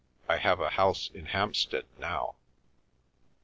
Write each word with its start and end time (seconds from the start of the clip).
"I 0.27 0.37
have 0.37 0.59
a 0.59 0.71
house 0.71 1.11
in 1.13 1.27
Hampstead 1.27 1.85
now." 1.99 2.33